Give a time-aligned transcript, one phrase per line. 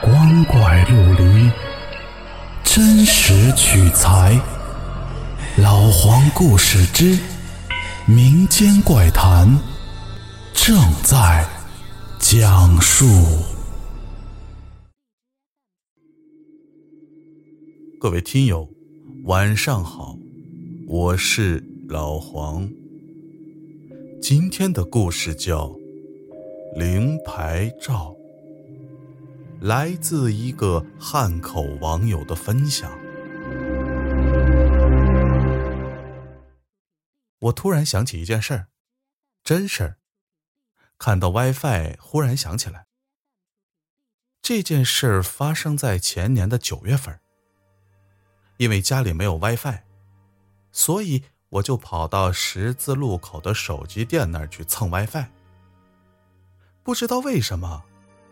[0.00, 1.50] 光怪陆离，
[2.62, 4.40] 真实取材。
[5.56, 7.18] 老黄故事之
[8.06, 9.48] 民间怪谈
[10.54, 11.44] 正在
[12.20, 13.06] 讲述。
[18.00, 18.68] 各位听友，
[19.24, 20.16] 晚上好，
[20.86, 22.70] 我是老黄。
[24.22, 25.66] 今天的故事叫
[26.76, 28.14] 《灵牌照》。
[29.60, 32.96] 来自一个汉口网友的分享。
[37.40, 38.68] 我突然想起一件事儿，
[39.42, 39.96] 真事儿。
[40.96, 42.86] 看到 WiFi，忽然想起来，
[44.40, 47.18] 这件事儿发生在前年的九月份。
[48.58, 49.80] 因为家里没有 WiFi，
[50.70, 55.26] 所以我就跑到十字路口的手机店那儿去蹭 WiFi。
[56.84, 57.82] 不知道为什么。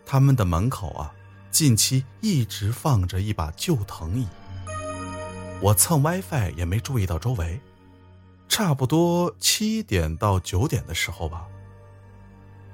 [0.09, 1.13] 他们的门口啊，
[1.57, 4.29] 近期一直放着一把旧藤椅。
[5.63, 7.59] 我蹭 WiFi 也没注意到周围，
[8.47, 11.49] 差不多七点到九点的时候吧，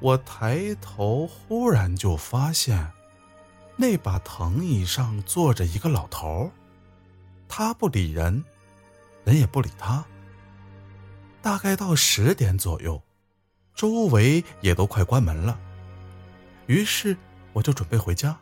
[0.00, 2.90] 我抬头忽然就发现，
[3.76, 6.50] 那把藤椅上坐着一个老头，
[7.46, 8.44] 他不理人，
[9.22, 10.04] 人也不理他。
[11.40, 13.00] 大概到十点左右，
[13.76, 15.56] 周围也都快关门了。
[16.66, 17.16] 于是
[17.52, 18.36] 我就准备回家。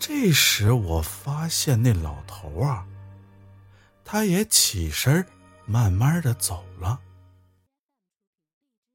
[0.00, 2.86] 这时我发现那老头啊，
[4.02, 5.24] 他也起身，
[5.66, 6.98] 慢慢的走了。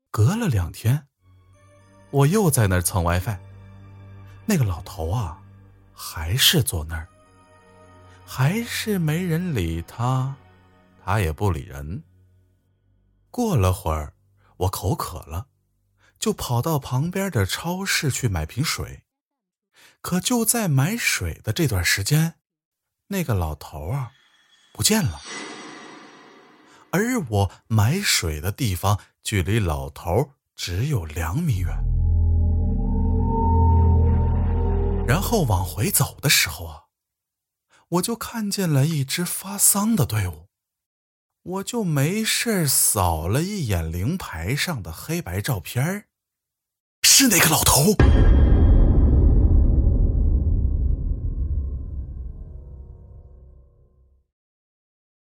[0.10, 1.08] 隔了两天，
[2.10, 3.38] 我又在那儿蹭 WiFi，
[4.48, 5.40] 那个老头啊，
[5.94, 7.08] 还是坐那儿，
[8.26, 10.36] 还是没人理他，
[11.04, 12.04] 他也不理人。
[13.30, 14.12] 过了会儿，
[14.58, 15.46] 我口渴了。
[16.18, 19.05] 就跑到旁边的超市去买瓶水，
[20.06, 22.36] 可就在买水的这段时间，
[23.08, 24.12] 那个老头啊
[24.72, 25.20] 不见了，
[26.92, 31.76] 而我买水的地方距离老头只有两米远。
[35.08, 36.84] 然后往回走的时候啊，
[37.88, 40.50] 我就看见了一支发丧的队伍，
[41.42, 46.06] 我就没事扫了一眼灵牌上的黑白照片
[47.02, 47.96] 是那个老头。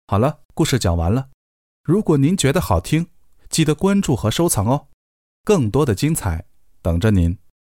[0.06, 1.30] 好了，故事讲完了。
[1.82, 3.06] 如果您觉得好听，
[3.48, 4.88] 记得关注和收藏哦，
[5.44, 6.44] 更多的精彩
[6.82, 7.38] 等着您。